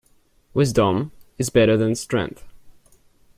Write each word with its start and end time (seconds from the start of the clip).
Wisdom 0.55 1.11
is 1.37 1.51
better 1.51 1.77
than 1.77 1.93
strength. 1.93 2.43